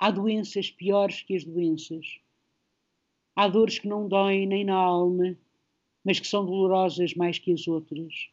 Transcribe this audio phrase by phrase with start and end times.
[0.00, 2.20] Há doenças piores que as doenças.
[3.34, 5.36] Há dores que não doem nem na alma,
[6.04, 8.30] mas que são dolorosas mais que as outras.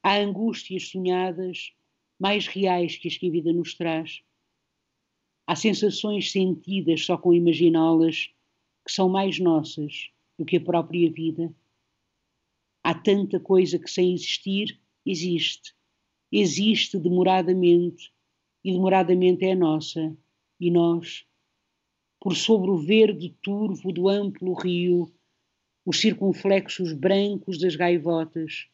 [0.00, 1.74] Há angústias sonhadas
[2.20, 4.22] mais reais que as que a vida nos traz.
[5.44, 8.32] Há sensações sentidas só com imaginá-las
[8.86, 11.52] que são mais nossas do que a própria vida.
[12.84, 15.74] Há tanta coisa que sem existir existe.
[16.30, 18.12] Existe demoradamente
[18.62, 20.16] e demoradamente é nossa
[20.60, 21.26] e nós,
[22.20, 25.12] por sobre o verde turvo do amplo rio,
[25.84, 28.68] os circunflexos brancos das gaivotas,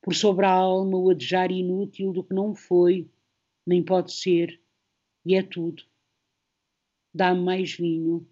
[0.00, 3.10] por sobre a alma o adejar inútil do que não foi,
[3.66, 4.60] nem pode ser,
[5.24, 5.82] e é tudo.
[7.12, 8.26] Dá-me mais vinho,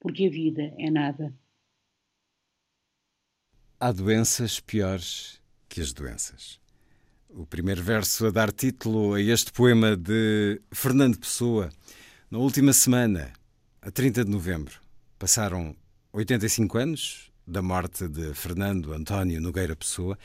[0.00, 1.34] porque a vida é nada.
[3.78, 6.58] Há doenças piores que as doenças.
[7.30, 11.68] O primeiro verso a dar título a este poema de Fernando Pessoa.
[12.30, 13.32] Na última semana,
[13.82, 14.80] a 30 de novembro,
[15.18, 15.76] passaram
[16.10, 20.18] 85 anos da morte de Fernando António Nogueira Pessoa,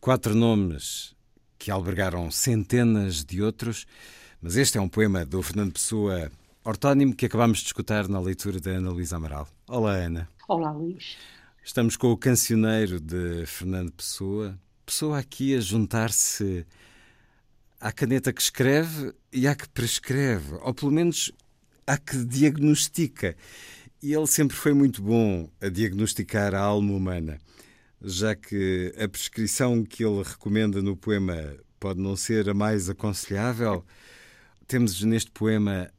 [0.00, 1.16] quatro nomes
[1.58, 3.84] que albergaram centenas de outros,
[4.40, 6.30] mas este é um poema do Fernando Pessoa
[6.64, 9.48] ortónimo que acabamos de escutar na leitura da Ana Luísa Amaral.
[9.66, 10.28] Olá, Ana.
[10.46, 11.16] Olá, Luís.
[11.64, 16.66] Estamos com o cancioneiro de Fernando Pessoa, pessoa aqui a juntar-se
[17.80, 21.32] à caneta que escreve e à que prescreve, ou pelo menos
[21.86, 23.36] à que diagnostica.
[24.02, 27.38] E ele sempre foi muito bom a diagnosticar a alma humana,
[28.02, 33.84] já que a prescrição que ele recomenda no poema pode não ser a mais aconselhável.
[34.66, 35.90] Temos neste poema,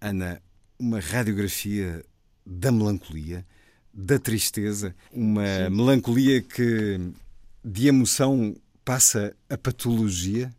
[0.00, 0.40] Ana,
[0.78, 2.04] uma radiografia
[2.44, 3.46] da melancolia,
[3.92, 5.70] da tristeza, uma Sim.
[5.70, 7.00] melancolia que
[7.64, 10.52] de emoção passa a patologia?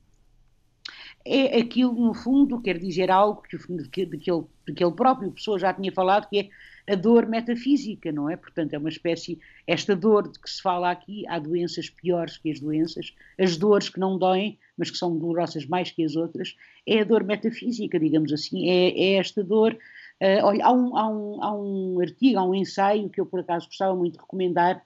[1.26, 3.58] É aquilo, no fundo, quer dizer algo que,
[3.90, 6.96] que, de, que ele, de que ele próprio, pessoa, já tinha falado, que é a
[6.96, 8.36] dor metafísica, não é?
[8.36, 12.52] Portanto, é uma espécie, esta dor de que se fala aqui, há doenças piores que
[12.52, 16.58] as doenças, as dores que não doem, mas que são dolorosas mais que as outras,
[16.86, 19.78] é a dor metafísica, digamos assim, é, é esta dor.
[20.22, 23.40] Uh, olha, há um, há, um, há um artigo, há um ensaio que eu por
[23.40, 24.84] acaso gostava muito de recomendar,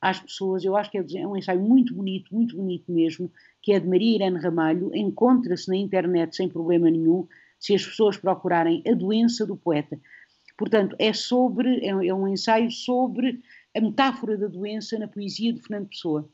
[0.00, 0.64] às pessoas.
[0.64, 3.30] Eu acho que é um ensaio muito bonito, muito bonito mesmo,
[3.62, 4.90] que é de Maria Irene Ramalho.
[4.94, 7.26] Encontra-se na internet sem problema nenhum,
[7.58, 9.98] se as pessoas procurarem A Doença do Poeta.
[10.56, 13.40] Portanto, é sobre, é um é ensaio sobre
[13.74, 16.28] a metáfora da doença na poesia de Fernando Pessoa.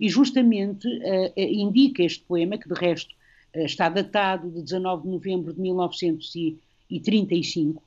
[0.00, 3.14] E justamente uh, indica este poema, que de resto
[3.54, 7.80] uh, está datado de 19 de novembro de 1935.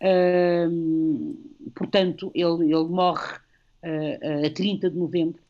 [0.00, 1.36] Uh,
[1.74, 3.41] portanto, ele, ele morre
[3.82, 5.40] a 30 de novembro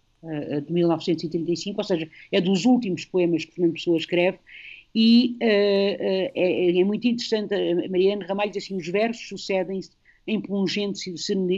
[0.66, 4.38] de 1935, ou seja, é dos últimos poemas que Fernando Pessoa escreve,
[4.94, 6.32] e é,
[6.81, 9.91] é, muito interessante, a Mariana Ramalho diz assim, os versos sucedem-se
[10.26, 11.12] em pungente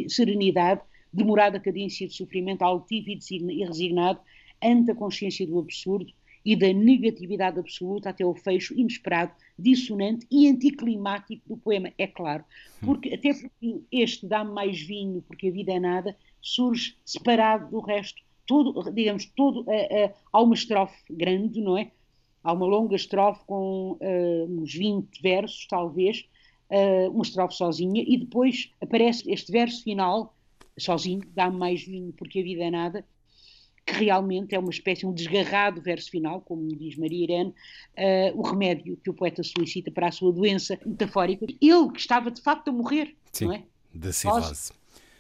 [0.08, 0.80] serenidade,
[1.12, 4.20] demorada cadência de sofrimento altivo e resignado,
[4.62, 6.12] ante a consciência do absurdo
[6.44, 12.44] e da negatividade absoluta até o fecho inesperado, dissonante e anticlimático do poema, é claro.
[12.80, 17.81] Porque, até porque este dá-me mais vinho, porque a vida é nada, surge separado do
[17.81, 18.22] resto.
[18.47, 21.91] Todo, digamos, todo, uh, uh, há uma estrofe grande, não é?
[22.43, 26.29] Há uma longa estrofe com uh, uns 20 versos, talvez,
[27.12, 30.35] uma estrofe sozinha, e depois aparece este verso final,
[30.76, 33.06] sozinho, dá-me mais vinho porque a vida é nada,
[33.87, 38.43] que realmente é uma espécie, um desgarrado verso final, como diz Maria Irene, uh, o
[38.43, 41.47] remédio que o poeta solicita para a sua doença metafórica.
[41.61, 43.62] Ele que estava de facto a morrer, Sim, não é?
[43.94, 44.73] da cirrose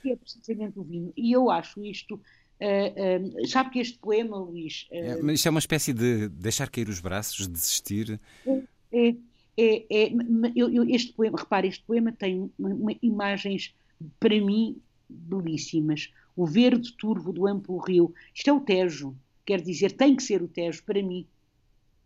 [0.04, 1.12] que é precisamente o vinho.
[1.16, 2.20] E eu acho isto.
[2.60, 4.86] Uh, uh, sabe que este poema, Luís.
[4.90, 8.20] Uh, é, mas isto é uma espécie de deixar cair os braços, desistir.
[8.46, 9.16] É, é,
[9.56, 10.12] é, é
[10.54, 13.74] eu, eu, este poema, repare, este poema tem uma, uma, imagens,
[14.20, 14.76] para mim,
[15.08, 16.12] belíssimas.
[16.36, 18.12] O verde turvo do amplo rio.
[18.34, 19.16] Isto é o Tejo,
[19.46, 21.26] quer dizer, tem que ser o Tejo, para mim.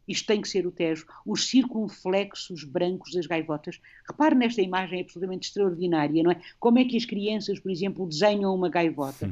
[0.08, 3.78] Isto tem que ser o Tejo, os circunflexos brancos das gaivotas.
[4.08, 6.40] Repare nesta imagem absolutamente extraordinária, não é?
[6.58, 9.30] Como é que as crianças, por exemplo, desenham uma gaivota?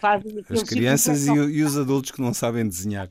[0.00, 3.10] Fazem as crianças e, e os adultos que não sabem desenhar.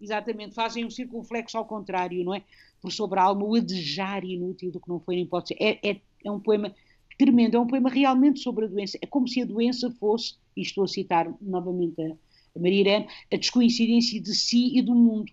[0.00, 2.42] Exatamente, fazem um circunflexo ao contrário, não é?
[2.80, 5.56] Por sobre a alma, o adejar inútil do que não foi nem pode ser.
[5.60, 6.74] É, é, é um poema
[7.18, 8.98] tremendo, é um poema realmente sobre a doença.
[9.02, 13.08] É como se a doença fosse, e estou a citar novamente a, a Maria Irene,
[13.32, 15.32] a descoincidência de si e do mundo,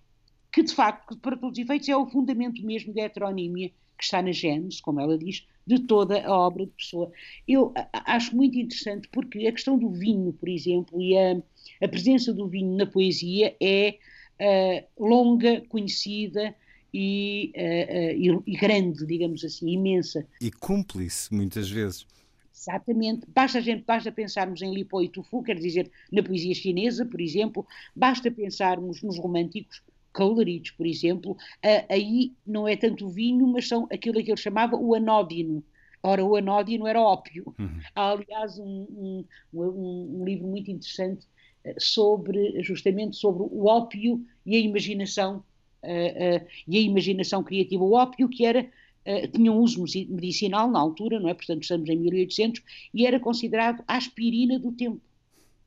[0.53, 4.21] que de facto, para todos os efeitos, é o fundamento mesmo da heteronímia que está
[4.21, 7.11] na Gênesis, como ela diz, de toda a obra de Pessoa.
[7.47, 11.41] Eu acho muito interessante porque a questão do vinho, por exemplo, e a,
[11.81, 13.97] a presença do vinho na poesia é
[14.39, 16.53] uh, longa, conhecida
[16.93, 20.27] e, uh, uh, e, grande, digamos assim, imensa.
[20.39, 22.05] E cúmplice, muitas vezes.
[22.55, 23.25] Exatamente.
[23.27, 27.05] Basta, gente, basta pensarmos em Li Po e Tu Fu, quer dizer, na poesia chinesa,
[27.05, 27.65] por exemplo,
[27.95, 29.81] basta pensarmos nos românticos,
[30.13, 31.35] Coleridge, por exemplo,
[31.89, 35.63] aí não é tanto o vinho, mas são aquilo que ele chamava o anódino.
[36.01, 37.53] Ora, o anódino era ópio.
[37.57, 37.79] Uhum.
[37.95, 41.25] Há, aliás, um, um, um, um, livro muito interessante
[41.77, 45.43] sobre justamente sobre o ópio e a imaginação
[45.83, 47.83] uh, uh, e a imaginação criativa.
[47.83, 51.33] O ópio que era uh, tinha um uso medicinal na altura, não é?
[51.33, 52.61] Portanto, estamos em 1800
[52.93, 55.01] e era considerado a aspirina do tempo,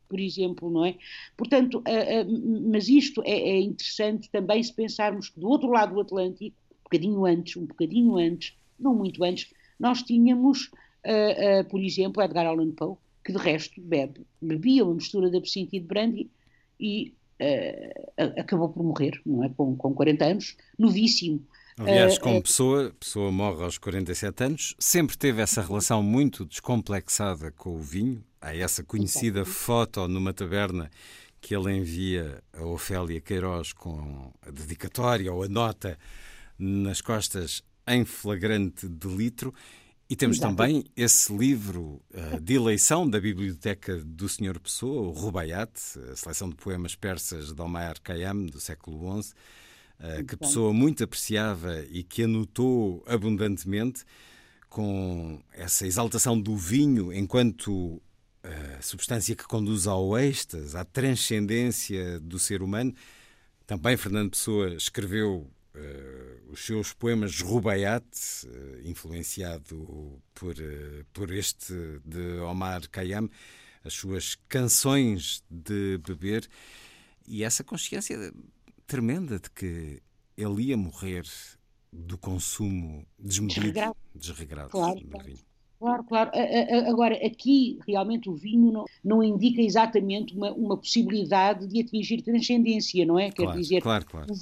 [0.08, 0.96] por exemplo, não é?
[1.36, 1.82] Portanto,
[2.70, 6.84] mas isto é, é, interessante também se pensarmos que do outro lado do Atlântico, um
[6.84, 10.70] bocadinho antes, um bocadinho antes, não muito antes, nós tínhamos,
[11.68, 15.80] por exemplo, Edgar Allan Poe, que de resto bebe, bebia uma mistura de absinto e
[15.80, 16.30] de brandy
[16.78, 19.48] e uh, acabou por morrer, não é?
[19.48, 21.42] Com, com 40 anos, novíssimo.
[21.78, 27.74] Aliás, como pessoa, pessoa morre aos 47 anos, sempre teve essa relação muito descomplexada com
[27.74, 28.24] o vinho.
[28.40, 30.90] Há essa conhecida foto numa taberna
[31.40, 35.98] que ele envia a Ofélia Queiroz com a dedicatória ou a nota
[36.58, 39.54] nas costas em flagrante delitro.
[40.08, 40.54] E temos Exato.
[40.54, 45.72] também esse livro uh, de eleição da Biblioteca do Senhor Pessoa, o Rubaiyat,
[46.12, 49.32] a seleção de poemas persas de Omar Khayyam, do século XI,
[49.98, 54.04] uh, que Pessoa muito apreciava e que anotou abundantemente,
[54.68, 58.00] com essa exaltação do vinho enquanto
[58.46, 62.94] uh, substância que conduz ao êxtase, à transcendência do ser humano.
[63.66, 68.02] Também Fernando Pessoa escreveu Uh, os seus poemas Rubaiyat,
[68.46, 73.28] uh, influenciado por, uh, por este de Omar Khayyam,
[73.84, 76.48] as suas canções de beber
[77.28, 78.32] e essa consciência
[78.86, 80.02] tremenda de que
[80.36, 81.24] ele ia morrer
[81.92, 84.98] do consumo desmedido, desregrado, desregrado claro.
[85.78, 86.30] Claro, claro.
[86.88, 93.04] Agora, aqui realmente o vinho não, não indica exatamente uma, uma possibilidade de atingir transcendência,
[93.04, 93.30] não é?
[93.30, 94.32] Quer dizer, claro, claro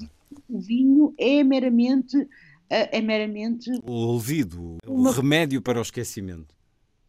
[0.49, 2.29] o vinho é meramente.
[2.69, 5.11] É meramente o ouvido, uma...
[5.11, 6.57] o remédio para o esquecimento.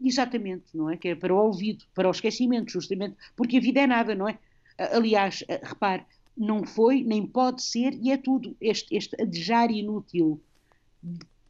[0.04, 0.98] Exatamente, não é?
[0.98, 4.28] Que é para o ouvido, para o esquecimento, justamente, porque a vida é nada, não
[4.28, 4.38] é?
[4.78, 6.04] Aliás, repare,
[6.38, 8.56] não foi, nem pode ser, e é tudo.
[8.60, 10.39] Este, este adejar inútil,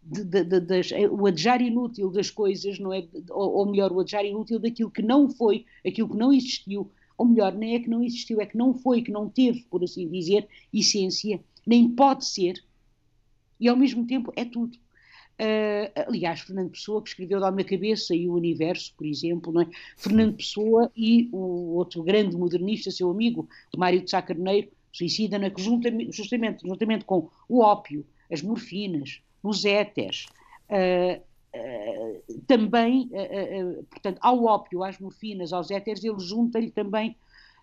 [0.05, 3.07] de, de, das, o adejar inútil das coisas, não é?
[3.31, 7.25] Ou, ou, melhor, o adejar inútil daquilo que não foi, aquilo que não existiu, ou
[7.25, 10.07] melhor, nem é que não existiu, é que não foi, que não teve, por assim
[10.07, 12.63] dizer, essência nem pode ser,
[13.59, 14.77] e ao mesmo tempo é tudo.
[15.37, 19.61] Uh, aliás, Fernando Pessoa, que escreveu da minha cabeça e o universo, por exemplo, não
[19.61, 19.67] é?
[19.97, 25.53] Fernando Pessoa e o outro grande modernista, seu amigo, Mário de Sá Carneiro, suicida, é?
[25.57, 30.25] juntamente, justamente, juntamente com o ópio, as morfinas, os éteres,
[30.69, 31.21] uh,
[31.55, 33.09] uh, também,
[33.89, 37.15] portanto, ao ópio, às morfinas, aos éteres, ele junta-lhe também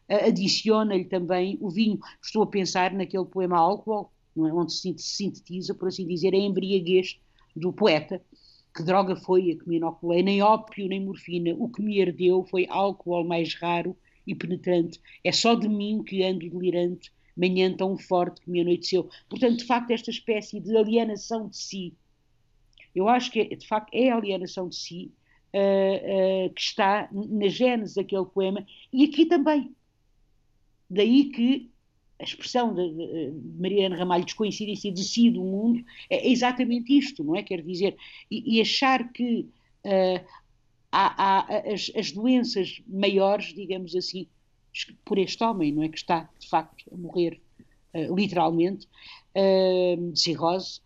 [0.08, 1.98] adiciona-lhe também o vinho.
[2.22, 4.40] Estou a pensar naquele poema Álcool, é?
[4.40, 7.18] onde se sintetiza, por assim dizer, a embriaguez
[7.56, 8.20] do poeta.
[8.74, 10.22] Que droga foi a que me inoculei?
[10.22, 11.54] Nem ópio, nem morfina.
[11.58, 13.94] O que me herdeu foi álcool mais raro
[14.26, 15.00] e penetrante.
[15.22, 19.08] É só de mim que ando delirante, manhã tão forte que me anoiteceu.
[19.28, 21.94] Portanto, de facto, esta espécie de alienação de si,
[22.94, 25.10] eu acho que, de facto, é a alienação de si
[25.54, 29.74] uh, uh, que está na gênese daquele poema e aqui também.
[30.88, 31.70] Daí que
[32.22, 37.34] a expressão de, de Mariana Ramalho, descoincidência de si do mundo, é exatamente isto, não
[37.34, 37.42] é?
[37.42, 37.96] Quer dizer,
[38.30, 39.48] e, e achar que
[39.84, 40.24] uh,
[40.92, 44.28] há, há as, as, doenças maiores, digamos assim,
[45.04, 45.88] por este homem, não é?
[45.88, 47.40] Que está, de facto, a morrer,
[47.94, 48.86] uh, literalmente,
[49.36, 50.80] uh, de cirrose,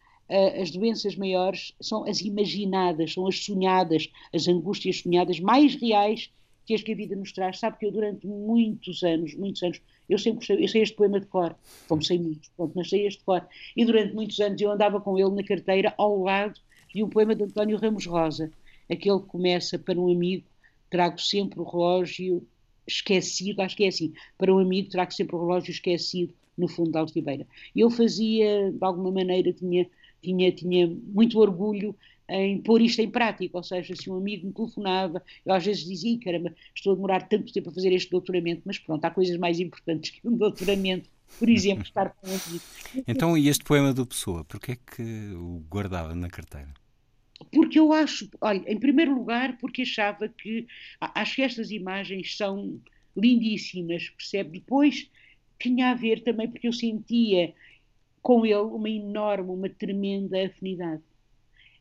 [0.61, 6.33] as doenças maiores são as imaginadas, são as sonhadas, as angústias sonhadas mais reais
[6.67, 7.61] que as que a vida nos traz.
[7.61, 11.21] Sabe que eu durante muitos anos, muitos anos, Eu sempre gostei, eu sei este poema
[11.21, 11.57] de cor,
[11.89, 13.47] como sei muitos, pronto, mas sei este cor.
[13.77, 16.61] E durante muitos anos eu andava com ele na carteira ao lado
[16.93, 18.51] de um poema de António Ramos Rosa,
[18.91, 20.47] aquele que começa para um amigo,
[20.91, 22.47] trago sempre o relógio
[22.87, 26.91] esquecido, acho que é assim, para um amigo trago sempre o relógio esquecido no fundo
[26.91, 27.47] da Alcibeira.
[27.75, 29.87] Eu fazia, de alguma maneira, tinha,
[30.23, 31.95] tinha, tinha muito orgulho
[32.29, 35.85] em pôr isto em prática, ou seja, se um amigo me telefonava, eu às vezes
[35.85, 39.37] dizia, caramba, estou a demorar tanto tempo a fazer este doutoramento, mas pronto, há coisas
[39.37, 42.65] mais importantes que um doutoramento, por exemplo, estar com um amigo.
[43.07, 45.03] Então, e este poema do Pessoa, porquê é que
[45.35, 46.73] o guardava na carteira?
[47.53, 50.67] Porque eu acho, olha, em primeiro lugar, porque achava que,
[51.01, 52.81] acho que estas imagens são
[53.17, 54.59] lindíssimas, percebe?
[54.59, 55.11] Depois,
[55.59, 57.55] tinha a ver também porque eu sentia
[58.23, 61.03] com ele uma enorme, uma tremenda afinidade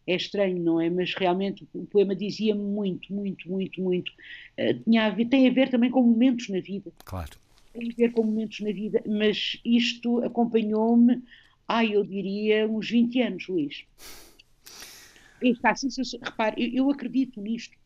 [0.07, 0.89] é estranho, não é?
[0.89, 4.12] Mas realmente o poema dizia muito, muito, muito, muito.
[4.57, 6.91] Uh, tinha a ver, tem a ver também com momentos na vida.
[7.03, 7.38] Claro.
[7.74, 11.21] Tem a ver com momentos na vida, mas isto acompanhou-me,
[11.67, 13.83] ai, eu diria, uns 20 anos, Luís.
[15.51, 15.73] Está
[16.23, 17.77] repare, eu, eu acredito nisto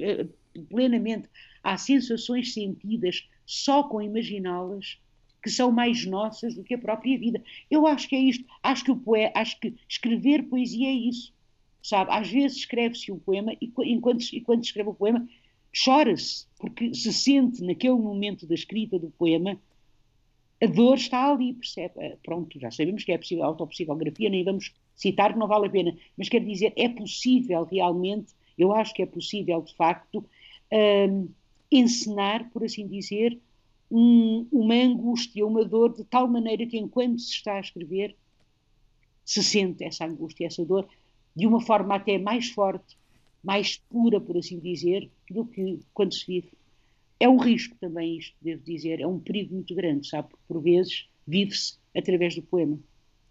[0.00, 1.28] uh, plenamente.
[1.62, 4.98] Há sensações sentidas só com imaginá-las
[5.42, 7.42] que são mais nossas do que a própria vida.
[7.70, 8.44] Eu acho que é isto.
[8.62, 11.36] Acho que o poé, acho que escrever poesia é isso
[11.86, 12.10] sabe?
[12.10, 15.26] Às vezes escreve-se um poema e enquanto, enquanto escreve o poema
[15.84, 19.58] chora-se, porque se sente naquele momento da escrita do poema
[20.60, 21.94] a dor está ali, percebe?
[21.98, 25.70] Eh, pronto, já sabemos que é possível autopsicografia, nem vamos citar que não vale a
[25.70, 30.24] pena, mas quer dizer, é possível realmente, eu acho que é possível de facto,
[30.72, 31.28] um,
[31.70, 33.38] encenar, por assim dizer,
[33.90, 38.16] um, uma angústia, uma dor, de tal maneira que enquanto se está a escrever,
[39.24, 40.88] se sente essa angústia, essa dor,
[41.34, 42.96] de uma forma até mais forte,
[43.44, 46.50] mais pura, por assim dizer, do que quando se vive.
[47.20, 50.28] É um risco também isto, devo dizer, é um perigo muito grande, sabe?
[50.28, 52.78] Porque por vezes vive-se através do poema.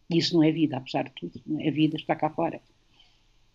[0.10, 1.42] E isso não é vida, apesar de tudo.
[1.46, 1.70] Não é?
[1.70, 2.62] A vida está cá fora.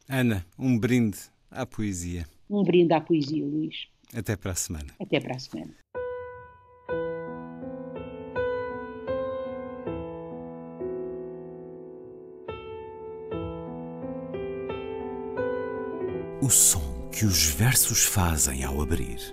[0.09, 1.19] Ana, um brinde
[1.50, 2.26] à poesia.
[2.49, 3.87] Um brinde à poesia, Luís.
[4.12, 4.92] Até para a semana.
[4.99, 5.75] Até para a semana.
[16.42, 19.33] o som que os versos fazem ao abrir.